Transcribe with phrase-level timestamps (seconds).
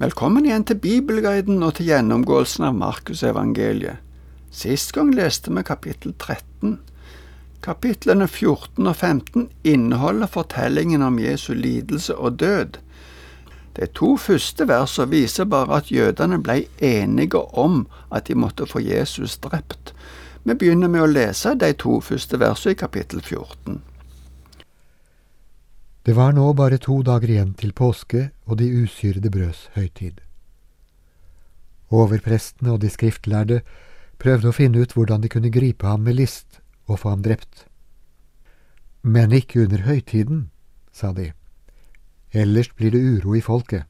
[0.00, 3.98] Velkommen igjen til Bibelguiden og til gjennomgåelsen av Markusevangeliet.
[4.48, 6.78] Sist gang leste vi kapittel 13.
[7.60, 12.80] Kapitlene 14 og 15 inneholder fortellingen om Jesu lidelse og død.
[13.76, 18.80] De to første versene viser bare at jødene ble enige om at de måtte få
[18.80, 19.92] Jesus drept.
[20.48, 23.82] Vi begynner med å lese de to første versene i kapittel 14.
[26.10, 28.20] Det var nå bare to dager igjen til påske
[28.50, 30.16] og de usyrede brøds høytid.
[31.94, 33.60] Overprestene og de skriftlærde
[34.18, 36.58] prøvde å finne ut hvordan de kunne gripe ham med list
[36.90, 37.62] og få ham drept.
[39.06, 40.48] Men ikke under høytiden,
[40.90, 41.28] sa de,
[42.34, 43.86] ellers blir det uro i folket.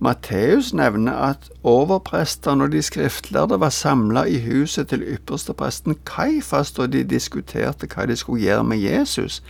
[0.00, 6.86] Matteus nevner at overprestene og de skriftlærde var samla i huset til ypperstepresten Kaifas da
[6.86, 9.40] de diskuterte hva de skulle gjøre med Jesus.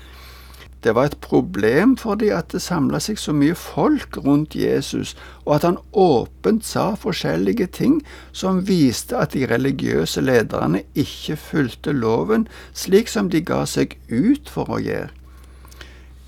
[0.84, 5.16] Det var et problem for dem at det samla seg så mye folk rundt Jesus,
[5.45, 8.00] og at han åpent sa forskjellige ting
[8.33, 14.48] som viste at de religiøse lederne ikke fulgte loven slik som de ga seg ut
[14.48, 15.17] for å gjøre.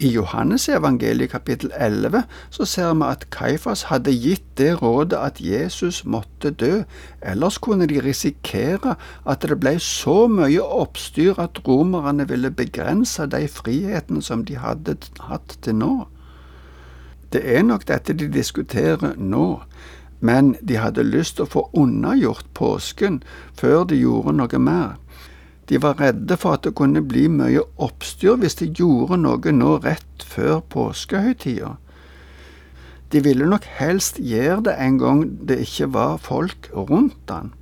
[0.01, 5.41] I Johannes evangeliet kapittel 11 så ser vi at Kaifas hadde gitt det rådet at
[5.45, 6.83] Jesus måtte dø,
[7.21, 8.95] ellers kunne de risikere
[9.29, 14.97] at det ble så mye oppstyr at romerne ville begrense de frihetene som de hadde
[15.29, 15.93] hatt til nå.
[17.33, 19.61] Det er nok dette de diskuterer nå,
[20.21, 23.21] men de hadde lyst til å få unnagjort påsken
[23.53, 24.97] før de gjorde noe mer.
[25.71, 29.77] De var redde for at det kunne bli mye oppstyr hvis de gjorde noe nå
[29.85, 31.77] rett før påskehøytida.
[33.13, 37.53] De ville nok helst gjøre det en gang det ikke var folk rundt han.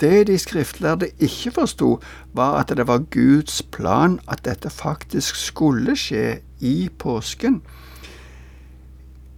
[0.00, 2.00] Det de skriftlærde ikke forsto,
[2.32, 7.62] var at det var Guds plan at dette faktisk skulle skje i påsken.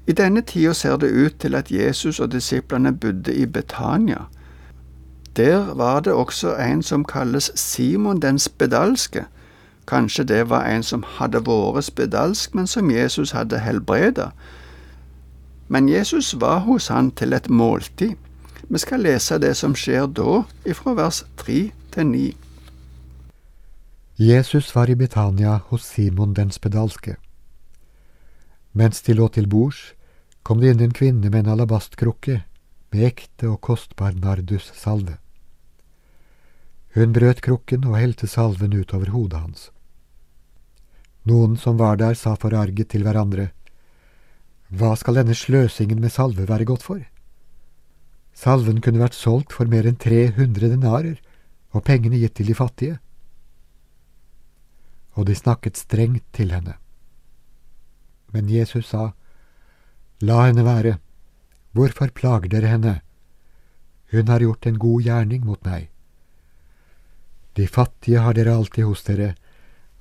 [0.06, 4.26] I denne tida ser det ut til at Jesus og disiplene bodde i Betania.
[5.36, 9.24] Der var det også en som kalles Simon den spedalske.
[9.86, 14.30] Kanskje det var en som hadde vært spedalsk, men som Jesus hadde helbreda.
[15.68, 18.14] Men Jesus var hos han til et måltid.
[18.68, 22.36] Vi skal lese det som skjer da, ifra vers 3 til 9.
[24.18, 27.16] Jesus var i Betania hos Simon den spedalske.
[28.72, 29.94] Mens de lå til bords,
[30.42, 32.42] kom det inn en kvinne med en alabastkrukke
[32.90, 35.18] med ekte og kostbar nardussalve.
[36.94, 39.68] Hun brøt krukken og helte salven utover hodet hans.
[41.22, 43.50] Noen som var der, sa forarget til hverandre,
[44.70, 47.00] Hva skal denne sløsingen med salve være godt for?
[48.32, 51.18] Salven kunne vært solgt for mer enn 300 denarer
[51.74, 52.98] og pengene gitt til de fattige.
[55.18, 56.76] Og de snakket strengt til henne.
[58.30, 59.10] Men Jesus sa,
[60.22, 60.98] La henne være,
[61.72, 62.94] hvorfor plager dere henne?
[64.10, 65.88] Hun har gjort en god gjerning mot meg.
[67.54, 69.34] De fattige har dere alltid hos dere,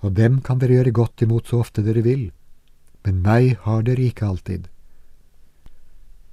[0.01, 2.29] og dem kan dere gjøre godt imot så ofte dere vil,
[3.05, 4.69] men meg har dere ikke alltid.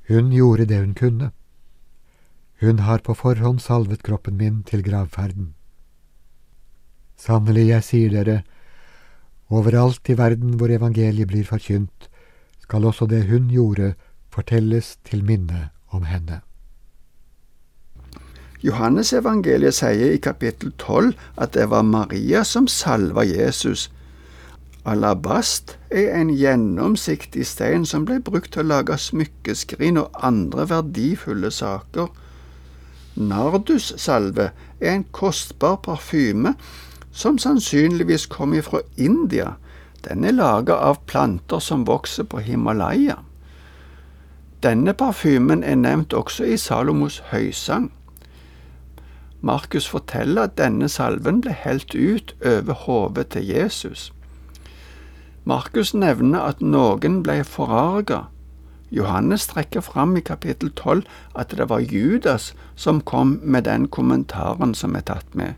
[0.09, 1.33] Hun gjorde det hun kunne.
[2.61, 5.55] Hun har på forhånd salvet kroppen min til gravferden.
[7.17, 8.37] Sannelig, jeg sier dere,
[9.49, 12.09] overalt i verden hvor evangeliet blir forkynt,
[12.63, 13.95] skal også det hun gjorde,
[14.37, 16.43] fortelles til minne om henne.
[18.65, 23.91] Johannesevangeliet sier i kapittel 12 at det var Maria som salva Jesus.
[24.87, 31.51] Alabast er en gjennomsiktig stein som ble brukt til å lage smykkeskrin og andre verdifulle
[31.51, 32.09] saker.
[33.17, 36.55] Nardussalve er en kostbar parfyme
[37.13, 39.55] som sannsynligvis kom fra India.
[40.05, 43.19] Den er laget av planter som vokser på Himalaya.
[44.66, 47.93] Denne parfymen er nevnt også i Salomos høysang.
[49.41, 54.09] Markus forteller at denne salven ble helt ut over hodet til Jesus.
[55.44, 58.25] Markus nevner at noen ble forarga.
[58.91, 61.05] Johannes trekker fram i kapittel 12
[61.38, 65.55] at det var Judas som kom med den kommentaren som er tatt med.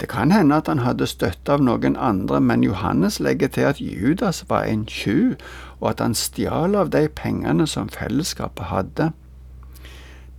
[0.00, 3.80] Det kan hende at han hadde støtte av noen andre, men Johannes legger til at
[3.80, 5.34] Judas var en tjuv,
[5.80, 9.10] og at han stjal av de pengene som fellesskapet hadde.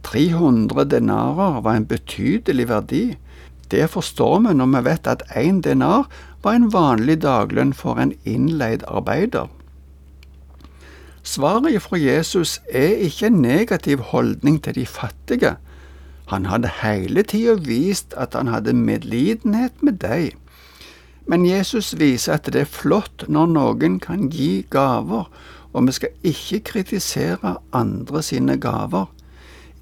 [0.03, 3.05] 300 denarer var en betydelig verdi.
[3.71, 6.09] Det forstår vi når vi vet at én denar
[6.43, 9.47] var en vanlig daglønn for en innleid arbeider.
[11.23, 15.55] Svaret fra Jesus er ikke en negativ holdning til de fattige.
[16.31, 20.37] Han hadde hele tida vist at han hadde medlidenhet med deg.
[21.27, 25.27] Men Jesus viser at det er flott når noen kan gi gaver,
[25.71, 29.09] og vi skal ikke kritisere andre sine gaver.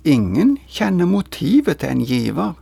[0.04, 2.58] Ingen kjenner motivet til en giver.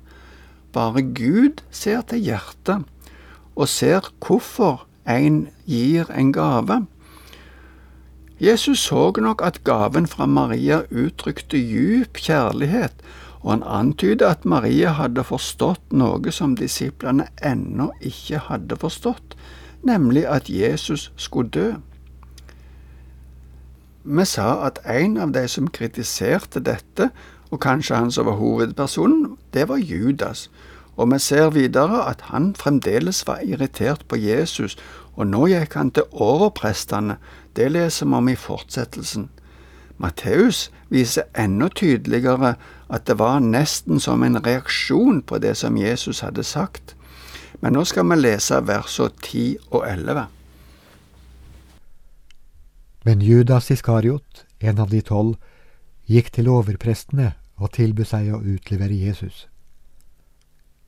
[0.75, 2.83] Bare Gud ser til hjertet,
[3.55, 6.81] og ser hvorfor en gir en gave.
[8.39, 12.93] Jesus så nok at gaven fra Maria uttrykte djup kjærlighet,
[13.47, 19.37] og han antyder at Maria hadde forstått noe som disiplene ennå ikke hadde forstått,
[19.87, 21.69] nemlig at Jesus skulle dø.
[24.03, 27.07] Vi sa at en av de som kritiserte dette,
[27.47, 30.49] og kanskje han som var hovedpersonen, det var Judas,
[30.99, 34.75] og vi ser videre at han fremdeles var irritert på Jesus,
[35.15, 37.15] og nå gikk han til overprestene,
[37.55, 39.29] det leser vi om i fortsettelsen.
[39.97, 42.57] Matteus viser enda tydeligere
[42.87, 46.95] at det var nesten som en reaksjon på det som Jesus hadde sagt.
[47.59, 50.27] Men nå skal vi lese versene 10 og 11.
[53.07, 55.35] Men Judas Iskariot, en av de tolv,
[56.07, 59.47] gikk til overprestene og tilbød seg å utlevere Jesus.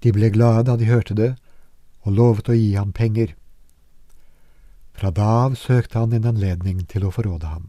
[0.04, 1.34] De ble glade da de hørte det,
[2.07, 3.34] og lovet å gi ham penger.
[4.96, 7.68] Fra da av søkte han en anledning til å forråde ham.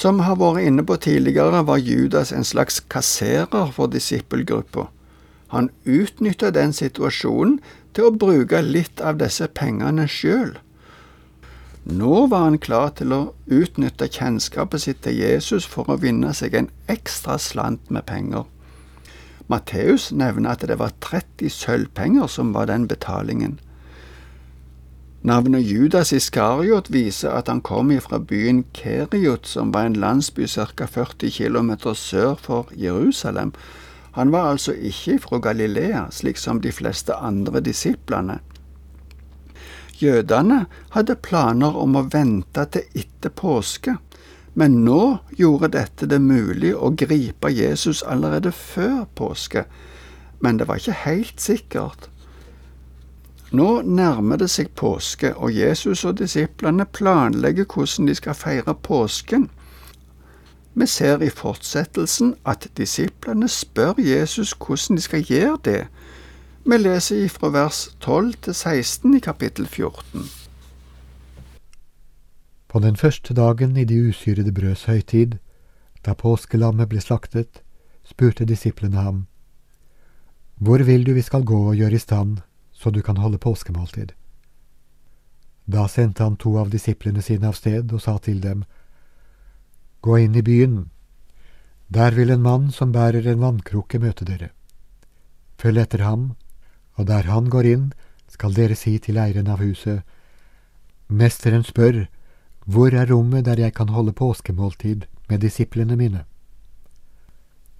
[0.00, 4.86] Som har vært inne på tidligere, var Judas en slags kasserer for disippelgruppa.
[5.52, 7.58] Han utnytta den situasjonen
[7.92, 10.54] til å bruke litt av disse pengene sjøl.
[11.84, 16.56] Nå var han klar til å utnytte kjennskapet sitt til Jesus for å vinne seg
[16.56, 18.46] en ekstra slant med penger.
[19.52, 23.58] Matteus nevner at det var 30 sølvpenger som var den betalingen.
[25.22, 30.86] Navnet Judas Iskariot viser at han kom fra byen Keriot, som var en landsby ca.
[30.88, 33.52] 40 km sør for Jerusalem.
[34.16, 38.38] Han var altså ikke fra Galilea, slik som de fleste andre disiplene.
[40.00, 40.64] Jødene
[40.96, 43.98] hadde planer om å vente til etter påske,
[44.54, 49.66] men nå gjorde dette det mulig å gripe Jesus allerede før påske,
[50.40, 52.09] men det var ikke helt sikkert.
[53.50, 59.48] Nå nærmer det seg påske, og Jesus og disiplene planlegger hvordan de skal feire påsken.
[60.74, 65.80] Vi ser i fortsettelsen at disiplene spør Jesus hvordan de skal gjøre det,
[66.64, 70.26] vi leser fra vers 12 til 16 i kapittel 14.
[72.68, 75.38] På den første dagen i de usyrede brøds høytid,
[76.06, 77.62] da påskelammet ble slaktet,
[78.04, 79.26] spurte disiplene ham,
[80.60, 82.38] Hvor vil du vi skal gå og gjøre i stand,
[82.80, 84.12] så du kan holde påskemåltid?
[85.66, 88.64] Da sendte han to av disiplene sine av sted og sa til dem,
[90.00, 90.88] Gå inn i byen.
[91.92, 94.48] Der vil en mann som bærer en vannkrukke møte dere.
[95.60, 96.30] Følg etter ham
[97.00, 97.92] og der han går inn,
[98.28, 100.04] skal dere si til eieren av huset,
[101.10, 102.04] Mesteren spør,
[102.70, 106.20] hvor er rommet der jeg kan holde påskemåltid med disiplene mine?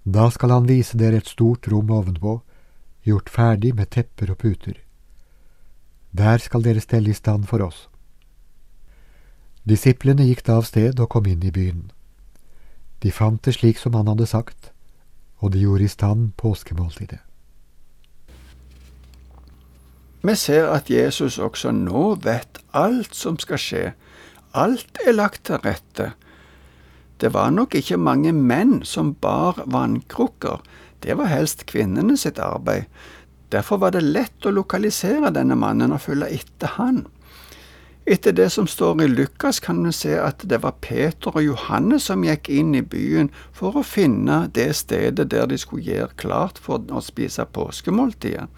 [0.03, 2.41] Da skal han vise dere et stort rom ovenpå,
[3.07, 4.81] gjort ferdig med tepper og puter.
[6.13, 7.89] Der skal dere stelle i stand for oss.
[9.69, 11.91] Disiplene gikk da av sted og kom inn i byen.
[13.01, 14.73] De fant det slik som han hadde sagt,
[15.41, 17.21] og de gjorde i stand påskemåltidet.
[20.23, 23.85] Vi ser at Jesus også nå vet alt som skal skje.
[24.53, 26.11] Alt er lagt til rette.
[27.21, 30.61] Det var nok ikke mange menn som bar vannkrukker,
[31.01, 32.85] det var helst kvinnene sitt arbeid.
[33.51, 37.05] Derfor var det lett å lokalisere denne mannen og følge etter han.
[38.11, 42.09] Etter det som står i Lukas, kan vi se at det var Peter og Johannes
[42.09, 46.59] som gikk inn i byen for å finne det stedet der de skulle gjøre klart
[46.59, 48.49] for å spise påskemåltidet.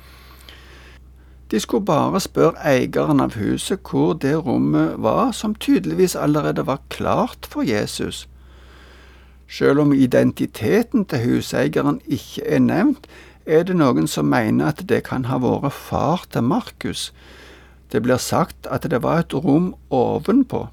[1.53, 6.81] De skulle bare spørre eieren av huset hvor det rommet var, som tydeligvis allerede var
[6.89, 8.27] klart for Jesus.
[9.53, 13.05] Selv om identiteten til huseieren ikke er nevnt,
[13.47, 17.11] er det noen som mener at det kan ha vært far til Markus.
[17.93, 20.67] Det blir sagt at det var et rom ovenpå.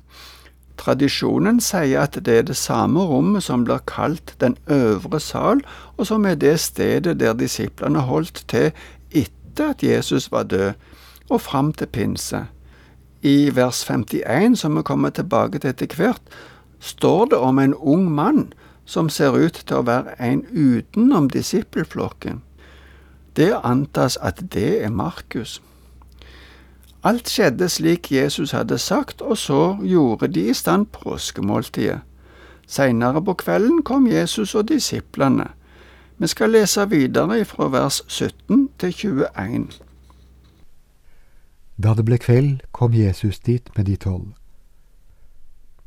[0.79, 5.59] Tradisjonen sier at det er det samme rommet som blir kalt Den øvre sal,
[5.97, 8.71] og som er det stedet der disiplene holdt til
[9.11, 10.73] etter at Jesus var død,
[11.29, 12.45] og fram til pinse.
[13.21, 16.21] I vers 51, som vi kommer tilbake til etter hvert,
[16.79, 18.53] står det om en ung mann
[18.85, 22.39] som ser ut til å være en utenom disippelflokken.
[23.35, 25.61] Det antas at det er Markus.
[27.03, 31.99] Alt skjedde slik Jesus hadde sagt, og så gjorde de i stand påskemåltidet.
[32.67, 35.47] Seinere på kvelden kom Jesus og disiplene.
[36.17, 39.67] Vi skal lese videre fra vers 17 til 21.
[41.83, 44.33] Da det ble kveld, kom Jesus dit med de tolv.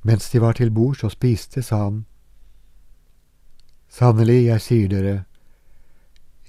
[0.03, 2.05] Mens de var til bords og spiste, sa han,
[3.89, 5.25] Sannelig, jeg sier dere,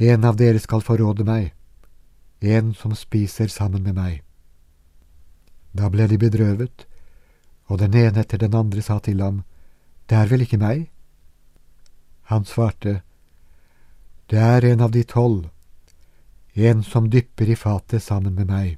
[0.03, 1.53] en av dere skal forråde meg,
[2.39, 4.21] en som spiser sammen med meg.
[5.71, 6.85] Da ble de bedrøvet,
[7.71, 9.43] og den ene etter den andre sa til ham,
[10.09, 10.89] Det er vel ikke meg?
[12.23, 13.01] Han svarte,
[14.27, 15.49] Det er en av de tolv,
[16.53, 18.77] en som dypper i fatet sammen med meg.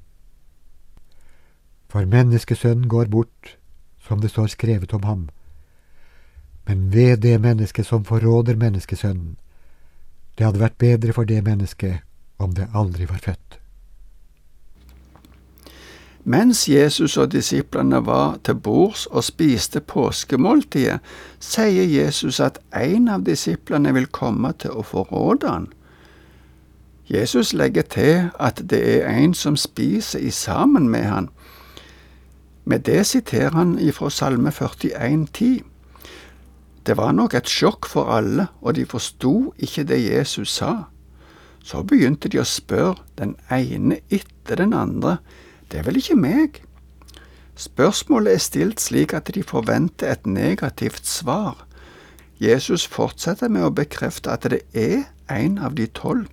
[1.90, 3.58] For menneskesønnen går bort,
[4.00, 5.30] som det står skrevet om ham.
[6.68, 9.38] Men ved det mennesket som forråder menneskesønnen,
[10.38, 12.04] det hadde vært bedre for det mennesket
[12.40, 13.60] om det aldri var født.
[16.28, 21.00] Mens Jesus og disiplene var til bords og spiste påskemåltidet,
[21.40, 25.68] sier Jesus at en av disiplene vil komme til å forråde han.
[27.06, 31.30] Jesus legger til at det er en som spiser i sammen med han.
[32.66, 35.62] Med det siterer han ifra Salme 41, 10.
[36.86, 40.86] Det var nok et sjokk for alle, og de forsto ikke det Jesus sa.
[41.66, 45.18] Så begynte de å spørre den ene etter den andre,
[45.72, 46.60] det er vel ikke meg?
[47.58, 51.66] Spørsmålet er stilt slik at de forventer et negativt svar.
[52.38, 56.28] Jesus fortsetter med å bekrefte at det er en av de tolv.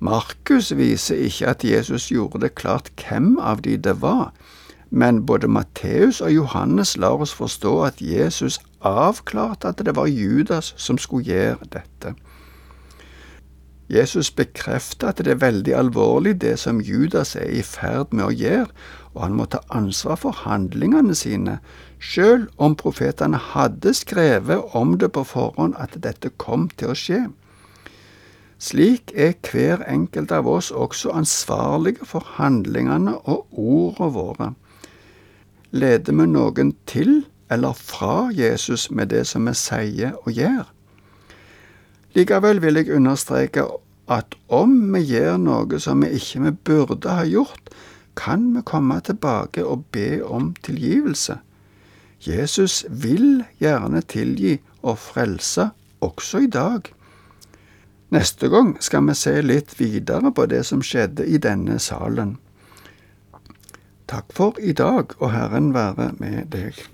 [0.00, 4.32] Markus viser ikke at Jesus gjorde det klart hvem av de det var,
[4.90, 10.74] men både Matteus og Johannes lar oss forstå at Jesus avklarte at det var Judas
[10.76, 12.14] som skulle gjøre dette.
[13.88, 18.32] Jesus bekrefter at det er veldig alvorlig det som Judas er i ferd med å
[18.32, 18.70] gjøre,
[19.14, 21.58] og han må ta ansvar for handlingene sine,
[22.00, 27.20] selv om profetene hadde skrevet om det på forhånd at dette kom til å skje.
[28.58, 34.50] Slik er hver enkelt av oss også ansvarlige for handlingene og ordene våre.
[35.74, 40.70] Leder vi noen til eller fra Jesus med det som vi sier og gjør?
[42.14, 43.66] Likevel vil jeg understreke
[44.08, 47.72] at om vi gjør noe som vi ikke vi burde ha gjort,
[48.16, 51.40] kan vi komme tilbake og be om tilgivelse.
[52.24, 55.70] Jesus vil gjerne tilgi og frelse
[56.04, 56.86] også i dag.
[58.14, 62.36] Neste gang skal vi se litt videre på det som skjedde i denne salen.
[64.06, 66.93] Takk for i dag, og Herren være med deg.